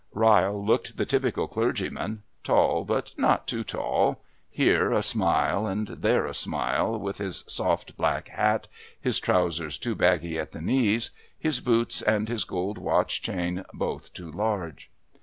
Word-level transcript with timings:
Ryle 0.15 0.65
looked 0.65 0.97
the 0.97 1.05
typical 1.05 1.47
clergyman, 1.47 2.23
tall 2.43 2.85
but 2.85 3.11
not 3.19 3.45
too 3.45 3.63
tall, 3.63 4.23
here 4.49 4.91
a 4.91 5.03
smile 5.03 5.67
and 5.67 5.89
there 5.89 6.25
a 6.25 6.33
smile, 6.33 6.99
with 6.99 7.19
his 7.19 7.43
soft 7.47 7.97
black 7.97 8.29
hat, 8.29 8.67
his 8.99 9.19
trousers 9.19 9.77
too 9.77 9.93
baggy 9.93 10.39
at 10.39 10.53
the 10.53 10.61
knees, 10.61 11.11
his 11.37 11.59
boots 11.59 12.01
and 12.01 12.29
his 12.29 12.45
gold 12.45 12.79
watch 12.79 13.21
chain 13.21 13.63
both 13.75 14.11
too 14.13 14.31
large. 14.31 14.89